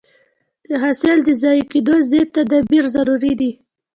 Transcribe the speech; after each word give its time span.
د 0.67 0.69
حاصل 0.83 1.17
د 1.23 1.29
ضایع 1.41 1.65
کېدو 1.71 1.95
ضد 2.09 2.27
تدابیر 2.35 2.83
ضروري 2.95 3.33
دي. 3.39 3.51